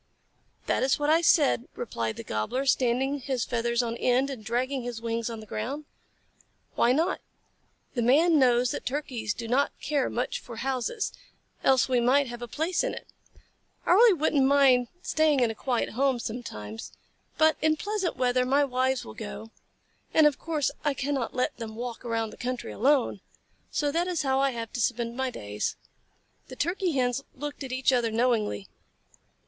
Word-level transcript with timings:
"That 0.65 0.81
is 0.81 0.97
what 0.97 1.11
I 1.11 1.21
said," 1.21 1.67
replied 1.75 2.15
the 2.15 2.23
Gobbler, 2.23 2.65
standing 2.65 3.19
his 3.19 3.45
feathers 3.45 3.83
on 3.83 3.95
end 3.97 4.31
and 4.31 4.43
dragging 4.43 4.81
his 4.81 4.99
wings 4.99 5.29
on 5.29 5.41
the 5.41 5.45
ground. 5.45 5.85
"Why 6.73 6.91
not? 6.91 7.21
The 7.93 8.01
Man 8.01 8.39
knows 8.39 8.71
that 8.71 8.83
Turkeys 8.83 9.31
do 9.35 9.47
not 9.47 9.79
care 9.79 10.09
much 10.09 10.39
for 10.39 10.55
houses, 10.55 11.13
else 11.63 11.87
we 11.87 11.99
might 12.01 12.25
have 12.25 12.41
a 12.41 12.47
place 12.47 12.83
in 12.83 12.95
it. 12.95 13.05
I 13.85 13.91
really 13.91 14.15
wouldn't 14.15 14.43
mind 14.47 14.87
staying 15.03 15.39
in 15.39 15.51
a 15.51 15.53
quiet 15.53 15.89
home 15.89 16.17
sometimes, 16.17 16.91
but 17.37 17.55
in 17.61 17.75
pleasant 17.77 18.17
weather 18.17 18.43
my 18.43 18.63
wives 18.65 19.05
will 19.05 19.13
go, 19.13 19.51
and 20.15 20.25
of 20.25 20.39
course 20.39 20.71
I 20.83 20.95
cannot 20.95 21.35
let 21.35 21.57
them 21.57 21.75
walk 21.75 22.03
around 22.03 22.31
the 22.31 22.37
country 22.37 22.71
alone, 22.71 23.21
so 23.69 23.91
that 23.91 24.07
is 24.07 24.23
how 24.23 24.39
I 24.39 24.49
have 24.49 24.73
to 24.73 24.81
spend 24.81 25.15
my 25.15 25.29
days." 25.29 25.75
The 26.47 26.55
Turkey 26.55 26.93
Hens 26.93 27.23
looked 27.35 27.63
at 27.63 27.71
each 27.71 27.93
other 27.93 28.09
knowingly. 28.09 28.67